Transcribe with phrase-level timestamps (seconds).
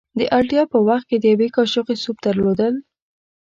[0.19, 2.73] د اړتیا په وخت کې د یوې کاشوغې سوپ درلودل.